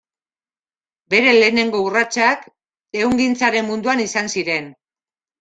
Bere 1.13 1.33
lehenengo 1.39 1.81
urratsak 1.89 2.47
ehungintzaren 3.03 3.71
munduan 3.71 4.03
izan 4.07 4.35
ziren. 4.37 4.73